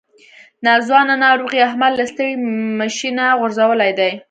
ناځوانه 0.65 1.15
ناروغۍ 1.23 1.59
احمد 1.67 1.91
له 1.99 2.05
ستړي 2.11 2.31
مشي 2.79 3.09
نه 3.17 3.25
غورځولی 3.39 3.91
دی. 3.99 4.11